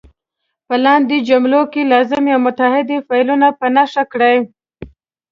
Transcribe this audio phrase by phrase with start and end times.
[0.67, 4.37] په لاندې جملو کې لازمي او متعدي فعلونه په نښه کړئ.